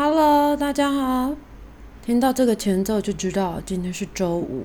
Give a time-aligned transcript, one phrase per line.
[0.00, 1.34] Hello，大家好。
[2.06, 4.64] 听到这个前奏就知道今天是周五。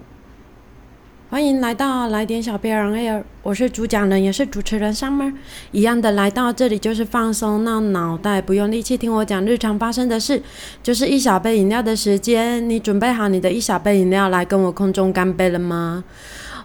[1.32, 5.34] 欢迎来到来点小别人 Air，我是主讲人也是主持人 Summer。
[5.71, 10.39] 一样的来到这里就是放松，让脑袋不用力气听我讲日常发生的事，
[10.84, 12.70] 就是一小杯饮料的时间。
[12.70, 16.04] 你准备好你的一小杯饮料来跟我空中干杯了吗？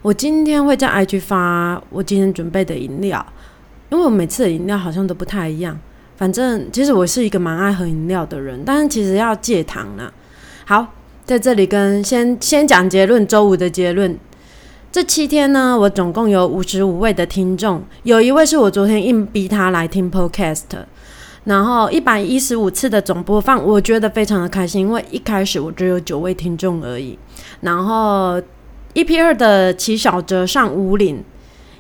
[0.03, 3.25] 我今天会在 IG 发我今天准备的饮料，
[3.89, 5.81] 因为我每次的饮料好像都不太一样。
[6.19, 10.13] 反正其实我是一个蛮爱喝饮料的人，但是其实要戒糖呢。
[10.67, 10.85] 好，
[11.25, 14.19] 在这里跟先先讲结论，周五的结论。
[14.91, 20.65] 这七天呢，我总共有五十五位的听众，有一位是我昨天硬逼他来听 Podcast，
[21.45, 27.17] 然后一百一十五次的总播放，我觉得非常的开心，因为一开始我只有九位听众而已。
[27.61, 28.43] 然后
[28.95, 31.23] EP 二的齐小哲上五岭。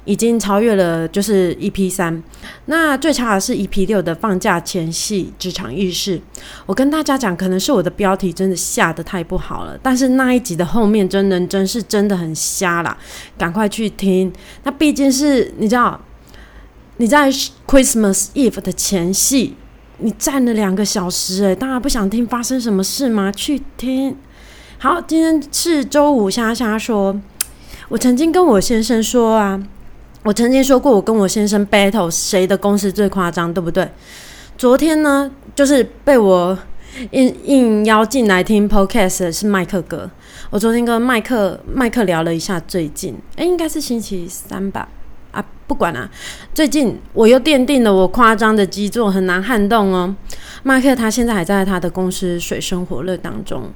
[0.09, 2.23] 已经超越了，就是 EP 三。
[2.65, 6.19] 那最差的是 EP 六的放假前夕职场意识。
[6.65, 9.79] 我跟大家讲，可能是我的标题真的下的太不好了。
[9.83, 12.97] 但是那一集的后面真人真是真的很瞎啦，
[13.37, 14.33] 赶快去听。
[14.63, 16.01] 那毕竟是你知道，
[16.97, 17.31] 你在
[17.67, 19.57] Christmas Eve 的前夕，
[19.99, 23.31] 你站了两个小时，诶，大家不想听发生什么事吗？
[23.31, 24.17] 去听。
[24.79, 27.21] 好，今天是周五，瞎瞎说。
[27.91, 29.63] 我曾经跟我先生说啊。
[30.29, 33.91] 我曾经说过，我跟我先生 battle 谁的公司最夸张，对不对？
[34.59, 36.59] 昨天呢，就是被我
[37.13, 40.11] 应应邀进来听 podcast 的是麦克哥。
[40.51, 44.87] 我昨天跟麦克麦克聊了一下最近，诶，应该是星期三吧？
[45.31, 46.11] 啊，不管了，
[46.53, 50.15] 最近我又奠定了我夸张的基座，很难撼动哦。
[50.63, 53.71] 麦克他现在还在他的公司水深火热当中。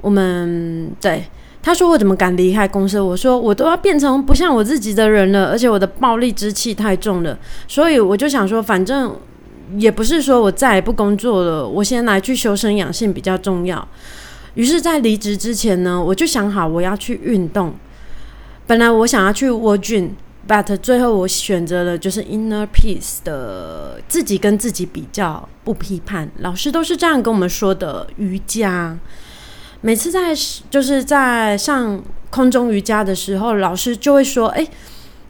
[0.00, 1.26] 我们对。
[1.62, 7.38] 他说：“我怎么敢离开公司？”我说：“我都要变成不像我自己的人了，而且我的暴力之气太重了。”
[7.68, 9.16] 所以我就想说，反正
[9.78, 13.86] 也不是说我再也不工作了，我先来去修身养性比较重要。
[14.54, 17.72] 于是，在离职之前呢，我就想好我要去运动。
[18.66, 20.16] 本来我想要去 w o r d n
[20.46, 26.28] b u t 最后我选择了就是 Inner Peace 的自己跟自己比较，不批判。
[26.40, 28.98] 老师都是这样跟我们说的，瑜伽。
[29.82, 30.32] 每次在
[30.70, 34.66] 就是在上空中瑜伽的时候，老师就会说：“哎，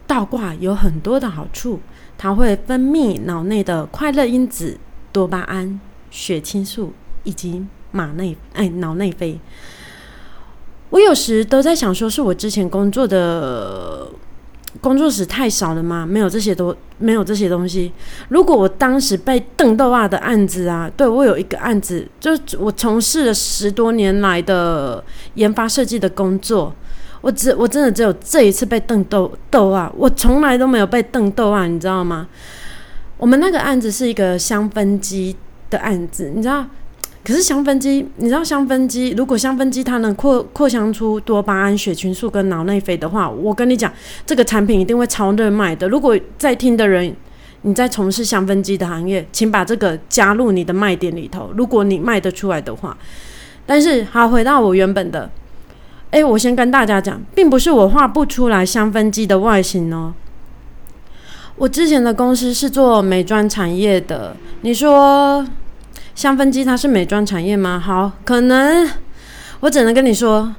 [0.06, 1.80] 倒挂有很多的好处，
[2.16, 4.78] 它会分泌脑内的快乐因子
[5.10, 5.80] 多巴胺、
[6.10, 6.92] 血清素
[7.24, 9.40] 以及马内哎脑内啡。”
[10.90, 14.08] 我有时都在想，说是我之前工作的。
[14.80, 16.06] 工作室太少了吗？
[16.06, 17.92] 没有这些都没有这些东西。
[18.30, 26.74] 如果我当时被邓豆啊的案子啊，对我有一个案子，就我从事了十多年来的研发设计的工作，
[27.20, 32.26] 我只我真的只有这一次被邓豆豆啊，我从来都没有被邓豆啊，你知道吗？
[33.18, 35.36] 我们那个案子是一个香氛机
[35.70, 36.66] 的案子，你知道。
[37.24, 43.92] 可是香氛机，你知道香氛机，如果香氛机它能扩扩香出多巴胺、血清素跟脑内啡的话，我跟你讲，
[44.26, 45.88] 这个产品一定会超热卖的。
[45.88, 47.14] 如果在听的人，
[47.62, 51.52] 你在从事香氛机的行业，请把这个加入你的卖点里头。
[51.56, 52.98] 如果你卖得出来的话，
[53.64, 55.30] 但是好，回到我原本的，
[56.10, 60.12] 诶，我先跟大家讲，并不是我画不出来香氛机的外形哦。
[61.54, 65.46] 我之前的公司是做美妆产业的，你说。
[66.14, 67.80] 香氛机它是美妆产业吗？
[67.84, 68.88] 好，可能
[69.60, 70.54] 我只能跟你说，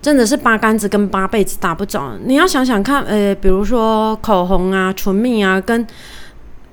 [0.00, 2.16] 真的是八竿子跟八辈子打不着。
[2.24, 5.86] 你要想想看，呃，比如说口红啊、唇蜜啊，跟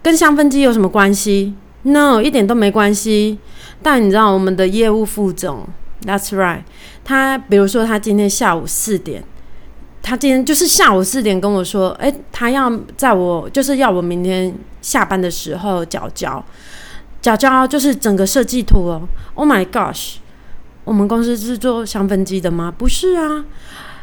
[0.02, 1.54] 跟香氛机有什么关系
[1.84, 3.40] ？No，一点都没关系。
[3.84, 5.68] 但你知道我们的业务副总
[6.04, 6.62] ，That's right，
[7.04, 9.24] 他比如说他今天下午四点，
[10.02, 16.44] 他今天就是下午四点跟我说，诶，他要在我就是要我明天下班的时候缴交。
[17.22, 20.16] 角角就是整个设计图哦，Oh my gosh！
[20.84, 22.74] 我们公司是做香氛机的吗？
[22.76, 23.46] 不是啊，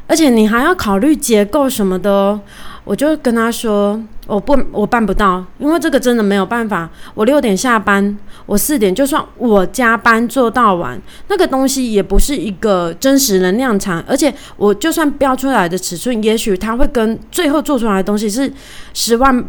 [0.07, 2.41] 而且你还要考虑结构什么的哦。
[2.85, 6.89] 我就跟他说，我不，我办不到，因为这个真的没有办法。
[7.15, 8.17] 我六点下班，
[8.47, 18.51] 我四点就算我加班做到晚，那个东西也不是一个真实能量场，而且我就算标出来的尺寸，也许它会跟最后做出来的东西是
[18.95, 19.45] 十万。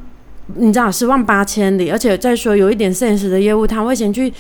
[0.56, 4.32] 你知道十万八千里，而且再说有一点 sense 的业务，他会先去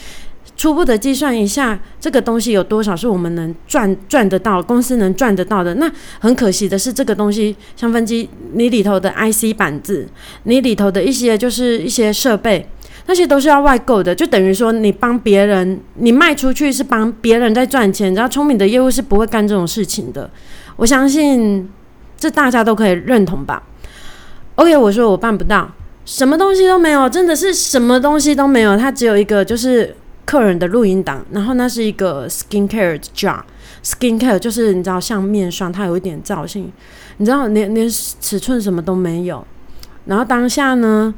[0.57, 5.75] 初步的计算一下这个东西有多少是我们能赚赚得到，公司能赚得到的。
[5.75, 5.89] 那
[6.19, 10.07] 很可惜的是，这个东西香氛机你里头的 IC 板子，
[10.43, 12.67] 你里头的一些就是一些设备，
[13.05, 18.13] 那些都是要外购的，就等于说你帮别人，你卖出去是帮别人在赚钱。
[18.13, 20.29] 然后聪明的业务是不会干这种事情的，
[20.75, 21.69] 我相信
[22.17, 23.63] 这大家都可以认同吧。
[24.55, 25.71] OK，我说我办不到。
[26.09, 28.75] 什么东西都没有，真的是什么东西都没有。
[28.75, 29.95] 它只有一个，就是
[30.25, 36.71] 客人的录音档，然后那是一个 skin care jar，skin care 就是你知道像面霜，它有一点造型，
[37.17, 39.45] 你知道连连尺寸什么都没有。
[40.05, 41.13] 然后当下呢，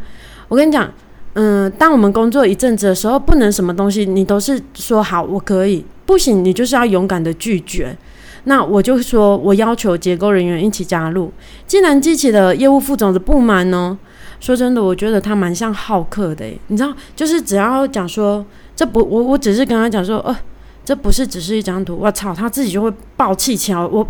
[0.50, 0.92] 我跟你讲，
[1.36, 7.98] 嗯，当我们工作一阵子的时候，不能什么东西你都是说好我可以，不行你就是要勇敢的拒绝。
[8.44, 11.32] 那我就说我要求结构人员一起加入，
[11.66, 13.98] 竟然激起了业务副总的不满呢。
[14.42, 18.44] 说真的，我觉得他蛮像好客的，你知道，就是只要讲说
[18.76, 20.36] 这不，我我只是跟他讲说，呃，
[20.84, 24.06] 这不是只是一张图，我操，他自己就会爆气敲我，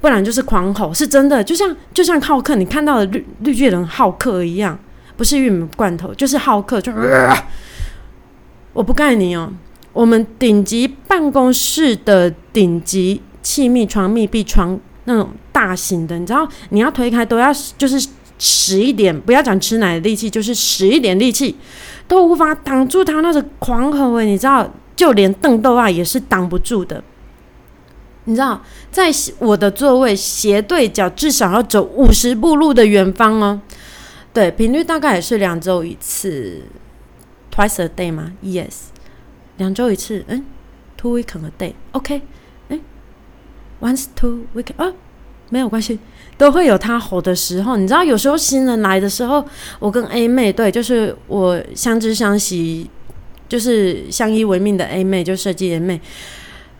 [0.00, 4.76] 不然就是狂吼，是真的，就像就像好客，你看到的绿绿巨人好客一样，
[5.16, 6.92] 不是玉米罐头，就是好客，就，
[8.72, 9.52] 我不盖你哦，
[9.92, 18.08] 我们顶级办公室的顶级气密窗、密闭窗那种大型的，你知道，你要推开都要就是。
[18.38, 21.56] 使一点，不要讲吃奶的力气，就是使一点力气，
[22.06, 27.02] 都无法挡住他那个狂吼诶，你知道，就连邓豆啊也是挡不住的。
[28.24, 28.60] 你知道，
[28.90, 33.60] 在我的座位斜对角，至少要走五十步路的远方哦。
[34.32, 36.62] 对，频率大概也是两周一次
[37.54, 38.74] ，twice a day 吗？Yes，
[39.56, 40.24] 两周一次。
[40.26, 40.44] 嗯
[40.98, 41.72] ，two week a day。
[41.92, 42.20] OK，
[42.68, 42.80] 哎
[43.80, 44.92] ，once two week 啊，
[45.48, 45.98] 没有关系。
[46.38, 49.42] 都会有他吼的时候，你知道，有时候新人来的时候，
[49.78, 52.90] 我跟 A 妹对，就是我相知相惜，
[53.48, 55.98] 就是相依为命的 A 妹，就设计 A 妹，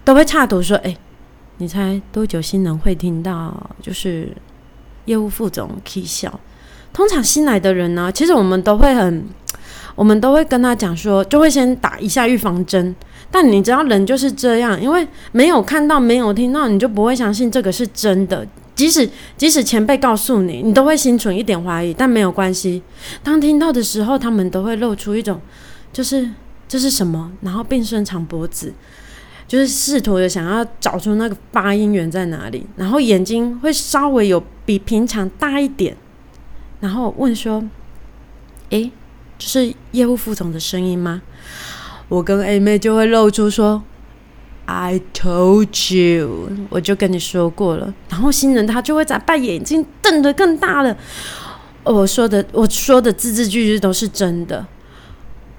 [0.05, 0.95] 都会插图说：“哎，
[1.57, 3.71] 你猜多久新人会听到？
[3.81, 4.29] 就是
[5.07, 6.39] 业务副总 K 笑。
[6.93, 9.27] 通常新来的人呢，其实我们都会很，
[9.95, 12.95] 我们都会跟他讲说，就会先打一下预防针。
[13.37, 19.07] 但你知道，人就是这样，因为没有看到，没有听到，你就不会相信这个是真的。”即使
[19.37, 22.83] 即使前辈告诉你，你都会心存一点怀疑，但没有关系。
[23.23, 25.39] 当听到的时候，他们都会露出一种，
[25.93, 26.27] 就是
[26.67, 28.73] 这是什么，然后并伸长脖子，
[29.47, 35.95] 就是试图的想要找出那个发音源在哪里，然后眼睛会稍微有比平常大一点，
[36.81, 37.63] 然后问说
[38.71, 38.91] ：“诶，
[39.39, 41.21] 这是业务副总的声音吗？”
[42.09, 43.83] 我跟 A 妹就会露出说。
[44.69, 47.95] I told you，我就跟你说过了。
[48.09, 50.97] 然后新人他就会在把眼睛瞪得更大了。
[51.85, 54.67] 我说的，我说的字字句句都是真的。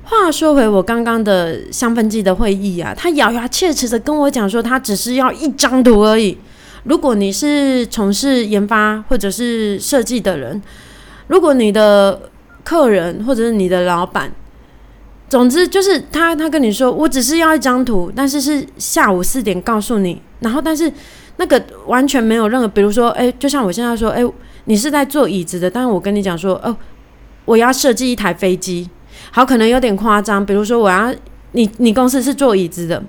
[0.03, 6.37] 话说回我刚刚的香氛剂的会议啊，他咬牙切齿的跟我讲说，他只是要一张图而已。
[6.83, 10.61] 如果你是从事研发或者是设计的人，
[11.27, 12.23] 如果你的
[12.65, 14.29] 客人或者是你的老板。
[15.29, 20.91] 总之就是他，他跟你说，我只是要一张图，但是是下午四点告诉你，然后但是
[21.35, 24.23] 那个完全没有任何，比如说，哎，就像我现在说，哎，
[24.65, 26.75] 你是在做椅子的，但是我跟你讲说，哦，
[27.43, 28.89] 我要设计一台飞机，
[29.31, 31.13] 好，可能有点夸张，比如说我要
[31.51, 33.03] 你，你公司是做椅子的，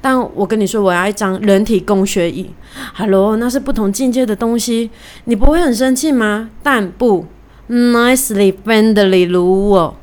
[0.00, 2.48] 但我跟你说我要一张人体工学椅
[2.94, 4.90] ，Hello，那是不同境界的东西，
[5.24, 6.50] 你不会很生气吗？
[6.62, 7.26] 但不
[7.68, 9.96] ，nicely friendly 如我。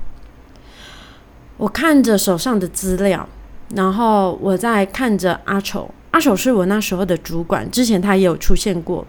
[1.61, 3.29] 我看着手上的资料，
[3.75, 5.87] 然后我在看着阿丑。
[6.09, 9.05] 阿丑是我那时候的主管，之前他也有出现过。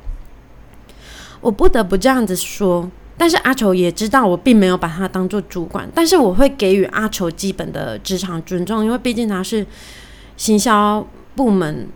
[1.41, 9.67] 我不得不这样子说，但是阿丑也知道我并没有把他当做主管，但是我会给予阿丑基本的职场尊重，因为毕竟他是
[10.37, 11.03] 行销
[11.35, 11.89] 部门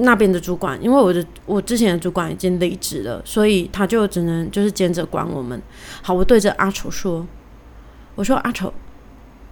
[0.00, 0.82] 那边的主管。
[0.82, 5.60] 因为我的我之前的主管已经离职了，所以他就只能就是兼着管我们。
[6.00, 7.26] 好，我对着阿丑说
[8.16, 8.72] ：“我说阿丑。”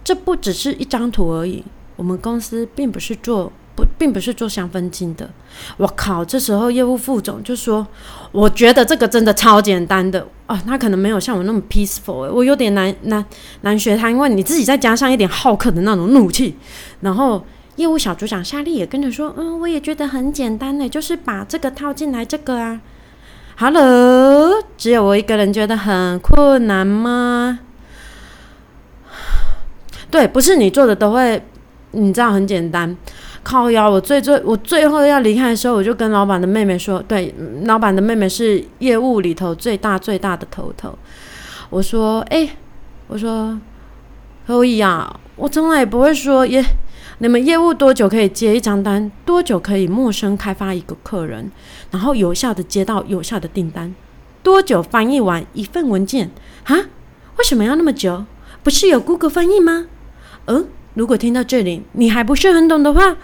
[0.05, 1.63] 这不只是一张图而已。
[1.97, 5.29] 我们公司并不是做不，并不是做香氛精的。
[5.77, 6.23] 我靠！
[6.23, 7.87] 这时候业务副总就说
[8.31, 12.31] ：“我觉得这个真的超简单的啊，他可能没有像我那么 peaceful。
[12.31, 13.25] 我有点难难
[13.61, 16.55] 难学他，因为你自己再加上一点好客的那种怒气。”
[17.01, 17.43] 然后
[17.77, 22.81] 业务小组长夏丽也跟着说：“嗯，我也觉得很简单呢，就是把这个套进来这个啊。
[23.57, 27.59] ”Hello，只有我一个人觉得很困难吗？
[30.15, 31.43] 对，不是你做的都会，
[31.91, 32.95] 你知道很简单。
[33.43, 40.97] 靠腰，我最最我最后要离开的时候，我就跟老板的妹妹说，对，老板的妹妹是业务里头最大最大的头头。
[41.69, 42.47] 我说，哎，
[43.07, 43.59] 我说
[44.47, 46.63] 可以啊，我从来也不会说，耶，
[47.17, 49.11] 你们业务多久可以接一张单？
[49.25, 51.51] 多久可以陌生开发一个客人，
[51.91, 53.93] 然后有效的接到有效的订单？
[54.41, 56.31] 多久翻译完一份文件？
[56.63, 56.77] 啊？
[57.37, 58.23] 为什么要那么久？
[58.63, 59.87] 不是有 Google 翻译吗？
[60.47, 63.17] 嗯，如果听到这里你还不是很懂的话，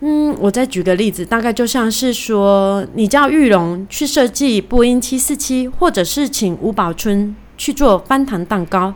[0.00, 8.92] 嗯，我再举个例子，大概就像是说，你叫玉龙去设计波音七四七，或者是请吴宝春去做翻糖蛋糕，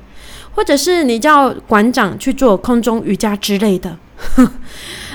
[0.54, 3.97] 或者是你叫馆长去做空中瑜伽之类的。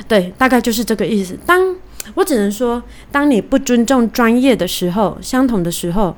[0.07, 1.37] 对，大概就是这个意思。
[1.45, 1.75] 当
[2.15, 6.15] 我只能说，当你不尊重专业的时候，相同的时候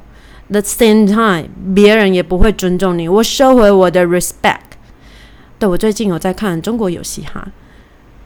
[0.49, 3.07] ，the same time，别人也不会尊重你。
[3.09, 4.76] 我收回我的 respect。
[5.59, 7.47] 对我最近有在看中国有嘻哈，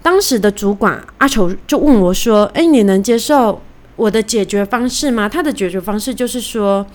[0.02, 3.62] 当时的主管阿丑就问我说：“哎，你能接受
[3.96, 6.86] 我的解决方式吗？”他的解决方式就是说，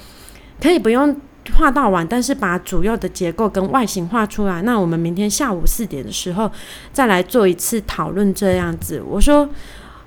[0.61, 1.17] 可以不用
[1.57, 4.63] 画到完，但是把主要的结构跟外形画出来。
[4.63, 6.51] 那我们明天下午四点的时候
[6.93, 9.03] 再来做一次讨论，这样子。
[9.07, 9.49] 我说。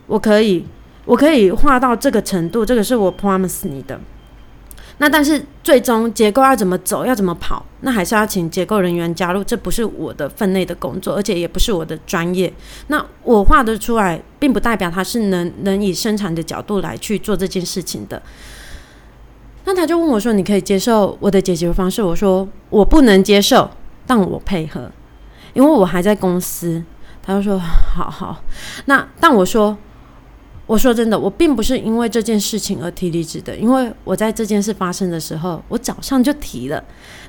[0.10, 0.66] 我可以，
[1.06, 4.02] 我可以画到这个程度，这个是我 promise 你的。
[5.02, 12.54] 那但是最终结构要怎么走，要怎么跑，那还是要请结构人员加入，这不是我的分内的工作，而且也不是我的专业。
[12.88, 18.22] 那我画得出来，并不代表他是能能以生产的角度来去做这件事情的。
[19.64, 23.72] 那他就问我说：“你可以接受我的解决方式？”我说：“我不能接受，
[24.06, 24.92] 但我配合，
[25.54, 26.84] 因为我还在公司。”
[27.26, 27.58] 他就说
[27.96, 28.44] ：“好好。”
[28.86, 29.78] 那但我说。
[30.70, 36.84] 我说真的，我并不是因为这件事情而提离职的，因为我在这件事发生的时候，我早上就提了。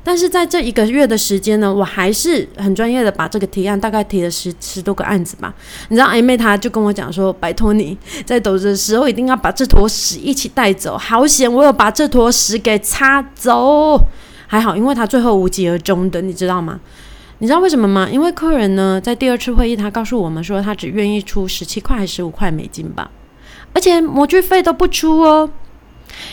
[0.04, 5.54] 但是在这一个月的时间呢，我还是很专业的把这个提案大概提了十十多个案子吧。
[5.88, 13.99] 你知道 A 妹她就跟我讲说：“拜托你在走的时候一定要把这坨屎一起带走。”好险，我有把这坨屎给擦走，
[14.49, 16.78] 还好，因为他最后无疾而终的，你知道吗？
[17.38, 18.06] 你知道为什么吗？
[18.12, 23.11] 因为客人呢在第二次会议，他告诉我们说，他只愿意出十七块还是十五块美金吧。
[23.73, 25.50] 而且模具费都不出哦，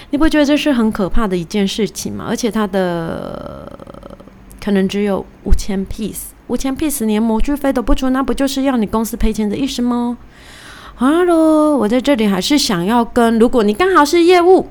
[0.10, 2.26] 你不觉得这是很可怕的一件事情吗？
[2.28, 3.72] 而且它的
[4.64, 10.18] 可能只有五千 piece，五千 piece 连模具费都不出，那不就是要你公司赔钱的意思吗
[10.96, 14.68] ？Hello，我在这里还是想要跟，如果你刚好是业务，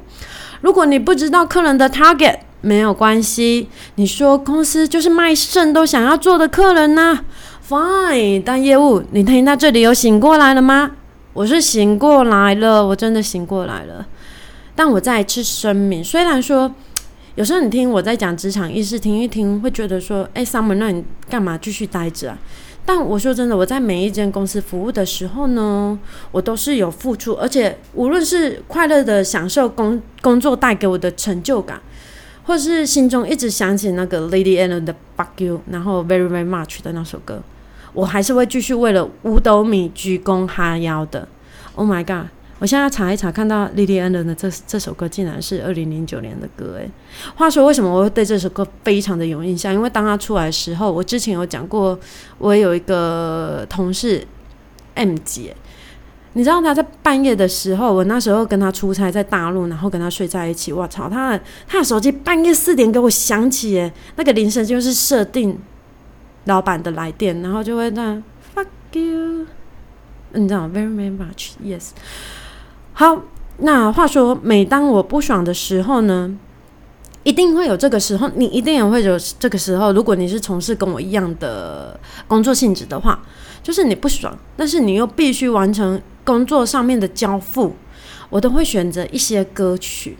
[0.60, 7.20] 如果你不知道客人的 target，没有关系，你说公司就是卖肾都想要做的客人呢
[7.68, 10.90] ，Fine，但业务，你听到这里有醒过来了吗？
[11.36, 14.06] 我是醒过来了，我真的醒过来了。
[14.74, 16.74] 但我再一次声明，虽然说
[17.34, 22.38] 有时候你听我在讲职场意识，听一听会觉得说，哎，Summer，那你干嘛继续待着啊？
[22.86, 25.98] 但我说真的，我在每一间公司服务的时候呢，
[26.30, 31.78] 我都是有付出，而且无论是快乐的享受工工作带给我的成就感，
[32.44, 37.42] 或是心中一直想起那个 Lady Allen 的 Fuck You，然后 Very Very Much 的那首歌。
[37.96, 41.26] 我还是会继续为了五斗米鞠躬哈腰的。
[41.74, 42.28] Oh my god！
[42.58, 46.76] 我现在查一查，看到 Lily Allen 的这这首歌竟然是二零零九年的歌。
[46.78, 46.90] 诶，
[47.34, 49.72] 话说为什么我会对这首歌非常的有印象？
[49.72, 51.98] 因为当他出来的时候，我之前有讲过，
[52.38, 54.26] 我有一个同事
[54.94, 55.56] M 姐，
[56.34, 60.72] 你知道她在半夜的时候，我那时候跟她出差在大陆，然后跟她睡在一起。
[60.72, 65.58] 我操，她她的手机半夜四点给我响起，诶，那个铃声就是设定。
[66.46, 68.22] 老板的来电，然后就会这样
[68.54, 69.46] fuck you，
[70.32, 71.90] 你知道 very very much yes。
[72.92, 73.22] 好，
[73.58, 76.36] 那话说，每当我不爽的时候呢，
[77.24, 79.92] 一定会有这个时候，你一定也会有这个时候。
[79.92, 83.20] 如果你是从事跟我一样的工作性质的话，
[83.62, 87.74] 就是你不爽，但是你又必须完成工作上面的交付，
[88.30, 90.16] 我都会选择一些歌曲。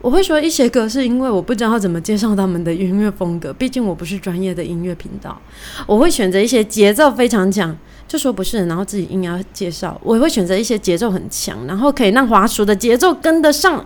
[0.00, 5.38] 我会说一些歌，是因为我不知道怎么介绍他们的音乐风格，毕竟我不是专业的音乐频道。
[5.86, 7.76] 我会选择一些节奏非常强，
[8.08, 10.00] 就说不是，然后自己硬要介绍。
[10.02, 13.84] 我会选择一些节奏很强，然后可以让滑鼠的节奏跟得上。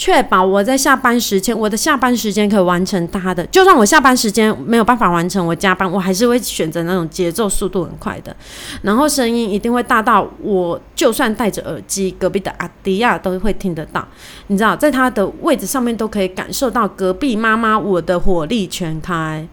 [0.00, 3.44] 确保我在下班时间，我的下班时间可以完成他的。
[3.48, 8.34] 就算我下班时间没有办法完成，我加班，我还是会选择那种节奏速度很快的。
[8.80, 14.02] 然后声音一定会大到我就算戴着耳机，隔壁的阿迪亚都会听得到。
[14.46, 19.46] 你知道，在他的位置上面都可以感受到隔壁妈妈我的火力全开。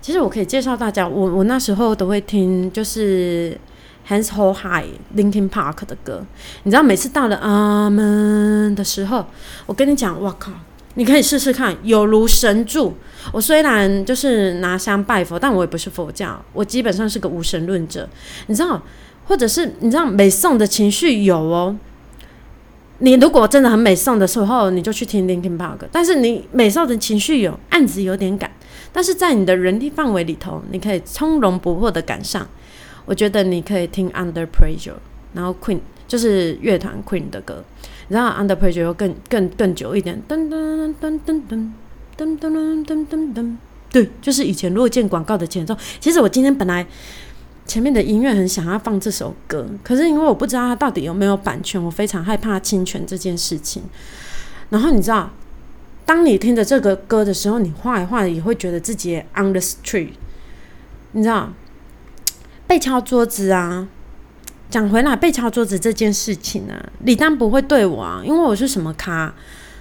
[0.00, 3.60] 其实我可以介绍大家，我我那时候都会听，就是。
[4.08, 6.24] Hans Hold High Linkin Park 的歌，
[6.62, 9.26] 你知道每次到了阿门的时候，
[9.66, 10.50] 我跟你讲，我靠，
[10.94, 12.94] 你可以试试看，有如神助。
[13.32, 18.08] 我虽然就是拿香拜佛，但我也不是佛教，我基本上是个无神论者。
[18.46, 18.82] 你知道，
[19.26, 21.76] 或者是你知道美颂的情绪有哦。
[23.00, 25.80] 你如果真的很美颂的时候，你就去听 Linkin Park。
[25.92, 28.50] 但是你美颂的情绪有，案子有点赶，
[28.90, 32.48] 但是在你的人力范围里头，你可以从容不迫的赶上。
[33.08, 34.92] 我觉得你可以听 Under Pressure，
[35.32, 37.64] 然后 Queen 就是乐团 Queen 的歌，
[38.08, 41.72] 然后 Under Pressure 又更更更久一点，噔噔噔噔噔
[42.18, 43.56] 噔噔噔噔噔噔，
[43.90, 45.74] 对，就是以前落见广告的前奏。
[45.98, 46.86] 其实我今天本来
[47.64, 53.82] 前面的音乐很想要放这首歌，可是因为我不知道它到底有没有版权，我非常害怕侵权这件事情。
[54.68, 55.30] 然后你知道，
[56.04, 60.10] 当你听着这个歌的时候，你画一画也会觉得自己 on the street，
[61.12, 61.54] 你知道。
[62.68, 63.88] 被敲桌子啊，
[64.70, 69.34] 讲回来，被敲桌子这件事情啊，李丹不会对我啊，因为我是什么咖，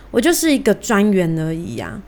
[0.10, 2.02] 我就是一个专员而已啊。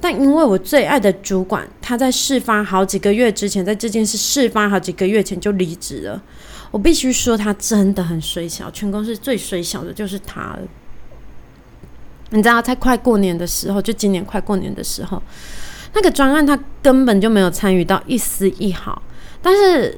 [0.00, 6.20] 但因为我最爱的主管，他在事发好几个月之前，在这件事事发好几个月前就离职了。
[6.70, 10.58] 我必须说，他真的很水小，全公司最水小的就是他了。
[12.30, 15.22] 你知道，在快过年的时候，就今年快过年的时候，
[15.94, 19.00] 那个专案他根本就没有参与到一丝一毫。
[19.40, 19.96] 但是，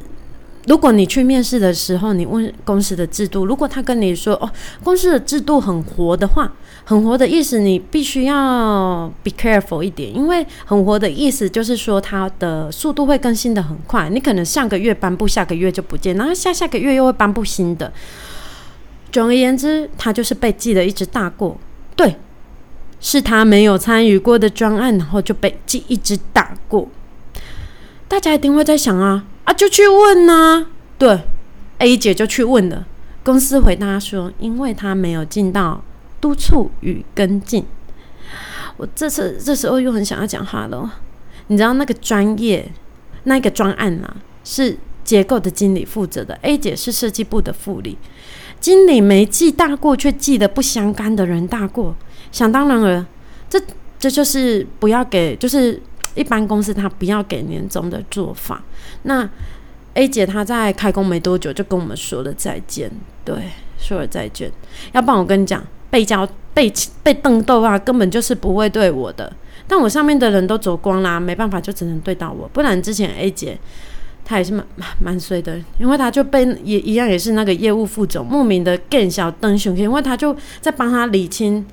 [0.67, 4.51] 如果你去面试的时候，你问公司的制度，如果他跟你说哦，
[4.83, 6.53] 公司的制度很活的话，
[6.85, 17.93] 很活的意思，你必须要 be careful 一点，因为很活的意思就是说它的速度会更新的很快，你可能上个月颁布，下个月就不见，然后下下个月又会颁布新的。
[19.13, 21.57] 总而言之，他就是被记了一只大过，
[21.95, 22.17] 对，
[23.01, 26.89] 是他没有参与过的专案，然后就被记一只大过。
[28.09, 30.67] 大家一定会在想啊啊，就去问呐，
[30.99, 31.23] 对
[31.79, 32.87] ，A 姐就去问了，
[33.25, 35.83] 公司回答说，因为他没有尽到。
[36.19, 37.65] 督促与跟进，
[38.79, 40.91] 我这次这时候又很想要讲话了。
[41.49, 42.73] 你知道那个专业
[43.25, 47.99] 那个专案啊，是结构的经理负责的，A 姐是设计部的副理。
[48.59, 51.95] 经理没记大过，却记得不相干的人大过，
[52.33, 53.07] 想当然了，
[53.49, 53.61] 这
[53.99, 55.81] 这就是不要给，就是
[56.17, 58.65] 一般公司他不要给年终的做法。
[59.03, 59.29] 那
[59.95, 62.91] A 姐她在开工没多久就跟我们说了再见，
[63.25, 63.37] 对，
[63.79, 64.51] 说了再见。
[64.93, 65.65] 要不然我跟你讲。
[65.89, 66.71] 被教被
[67.03, 69.33] 被瞪豆啊，根本就是不会对我的。
[69.69, 72.47] 但我上面的人都走光啦，没办法，就只能对到我。
[72.53, 73.57] 不然之前 A 姐
[74.25, 74.67] 她也是蛮
[75.01, 81.65] 蛮衰的，因为她就被也一样，也是那个业务副总莫名的更小登熊，因为他就在帮他理清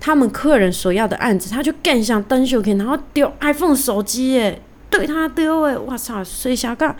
[0.00, 6.96] 他们客人所要的案子，他就更想登熊，然后丢 iPhone 手机耶，对他丢诶，我操，谁瞎干？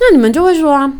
[0.00, 0.92] 那你们就会说啊，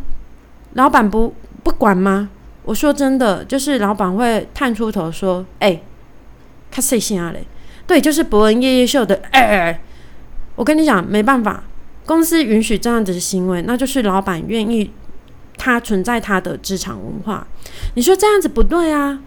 [0.74, 2.30] 老板不不管吗？
[2.62, 5.82] 我说真的，就是老板会探出头说：“哎，
[6.70, 7.44] 他谁心啊嘞？”
[7.88, 9.20] 对，就是伯恩夜夜秀的。
[9.32, 9.82] 哎，
[10.54, 11.64] 我跟你讲，没办法，
[12.06, 14.92] 公司允许这样子的行为，那就是老板愿意，
[15.56, 17.46] 他存在他的职场文化。
[17.94, 19.20] 你说这样子不对啊？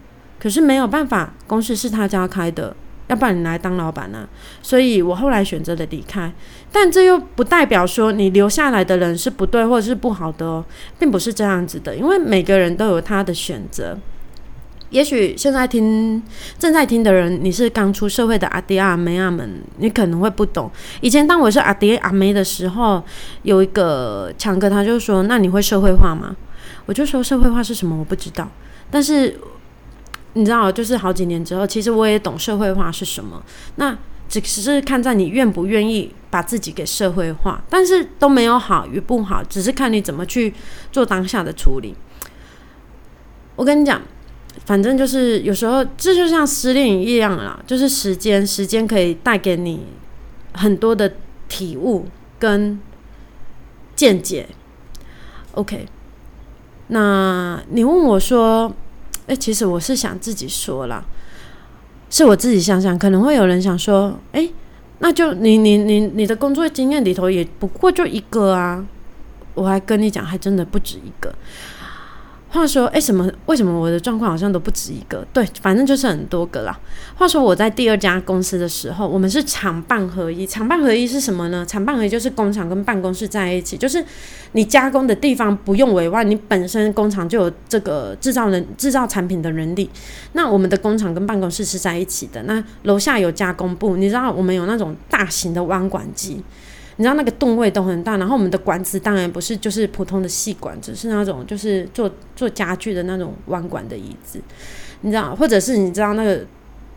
[0.44, 2.76] 可是没有办法，公司是他家开的。
[3.08, 4.28] 要不然你来当老板呢？
[4.62, 6.32] 所以我后来选择了离开，
[6.72, 10.66] 但这又不代表说你留下来的人是不对或者是不好的哦，
[10.98, 11.96] 并不是这样子的。
[11.96, 13.98] 因为每个人都有他的选择。
[14.90, 16.24] 也许现在听
[16.58, 20.72] 正在听的人，你是刚出社会的阿爹阿妹阿们，你可能会不懂。
[21.02, 23.04] 以前当我是阿爹阿妹的时候，
[23.44, 26.36] 有一个强哥他就说：“那你会社会化吗？”
[26.88, 27.98] 我就说：“社会化是什么？
[27.98, 28.50] 我不知道。”
[28.90, 29.38] 但是。
[30.34, 33.44] 你知道，就是好几年之后，其实我也懂社会化是什么。
[33.76, 33.96] 那
[34.28, 40.52] 只是看在你愿不愿意把自己给社会化，但是都没有好与不好，只是看你怎么去
[40.92, 41.96] 做当下的处理。
[43.56, 44.02] 我跟你讲，
[44.66, 49.86] 反正就是有时候这就像失恋一样啦，就是时间，时间可以带给你
[50.54, 51.14] 很多的
[51.48, 52.08] 体悟
[52.40, 52.80] 跟
[53.96, 54.48] 见解。
[55.52, 55.86] OK，
[56.88, 58.74] 那你问我说。
[59.28, 61.04] 哎，其实我是想自己说啦，
[62.10, 64.50] 是我自己想想，可能会有人想说，哎，
[65.00, 68.86] 那就你你你你的工作经验里头也不过就一个啊，
[69.54, 71.34] 我还跟你讲，还真的不止一个。
[72.54, 73.28] 话说，哎，什么？
[73.48, 75.26] 为什么我的状况好像都不止一个？
[75.34, 76.80] 对，反正就是很多个啦。
[77.16, 80.46] 话说，我在第二家公司的时候，我们是厂办合一。
[80.46, 81.66] 厂办合一是什么呢？
[81.66, 84.06] 厂办合一就是工厂跟办公室在一起，就是
[84.52, 89.90] 你加工的地方不用委外，你本身工厂就有这个制造人制造产品的能力。
[90.34, 92.44] 那我们的工厂跟办公室是在一起的。
[92.44, 96.44] 那楼下有加工部，你知道我们有那种大型的弯管机。
[96.96, 104.40] 你知道那个洞位都很大，然后我们的管子当然不是就是普通的细管子，是那种就是做做家具的那种弯管的椅子，
[105.02, 106.46] 你知道，或者是你知道那个，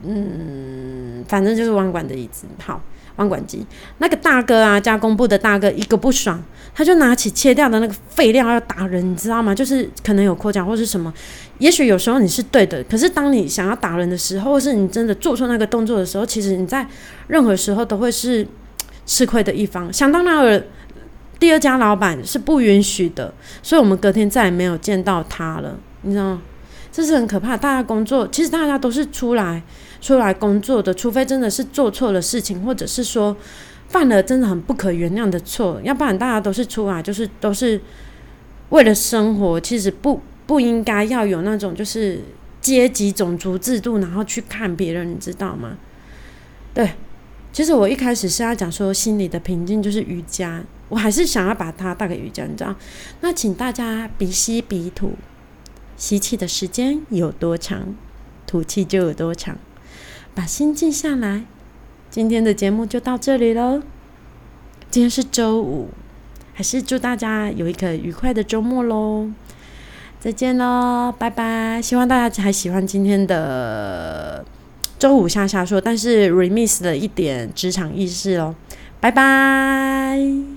[0.03, 2.47] 嗯，反正就是弯管的椅子。
[2.63, 2.79] 好，
[3.17, 6.43] 弯管机那个大哥啊，加工部的大哥一个不爽，
[6.75, 9.55] 他就拿起切掉的那个废料要打人，你知道吗？
[9.55, 11.11] 就是可能有扩张或是什么，
[11.57, 16.87] 也许有时候你是对的，可是当你想要打人的时候，或是你真的做出那个动作的时候，其实你在
[17.29, 18.47] 任何时候都会是。
[19.07, 20.63] 吃亏的一方，想当然尔，
[21.39, 25.79] 第二家老板是不允许的，所以我们隔天再也没有见到他了。
[26.03, 26.43] 你知道吗？
[26.91, 27.57] 这是很可怕。
[27.57, 29.63] 大家工作，其实大家都是出来
[30.01, 33.37] 出来工作的，除非真的是做错了事情，或者是说
[33.89, 37.81] 犯了真的很不可原谅的错，要不然大家都是出来就是都是
[38.71, 39.61] 为了生活。
[39.61, 42.21] 其实不不应该要有那种就是
[42.61, 45.77] 阶级种族制度，然后去看别人，你知道吗？
[46.75, 46.91] 对。
[47.57, 52.77] 其实我一开始是要讲说，心里的平静就是瑜伽，我还是想要把它带给瑜伽，你知道？
[53.23, 55.15] 那请大家鼻吸鼻吐，
[55.97, 57.95] 吸气的时间有多长，
[58.47, 59.57] 吐气就有多长，
[60.35, 61.47] 把心静下来。
[62.11, 63.81] 今天的节目就到这里喽。
[64.91, 65.89] 今天是周五，
[66.53, 69.31] 还是祝大家有一个愉快的周末喽！
[70.21, 71.81] 再见喽，拜拜！
[71.81, 74.45] 希望大家还喜欢今天的
[74.99, 78.55] 周五下下说，但是 remiss 了一点职场意识哦，
[79.01, 80.56] 拜拜。